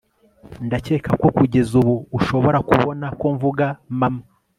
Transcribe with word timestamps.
ndakeka 0.65 1.11
ko 1.21 1.27
kugeza 1.37 1.71
ubu 1.81 1.93
ushobora 2.17 2.57
kubona 2.69 3.05
ko 3.19 3.25
mvuga 3.35 3.65
mama 3.99 4.21